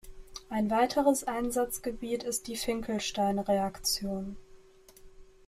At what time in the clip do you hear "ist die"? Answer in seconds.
2.23-2.55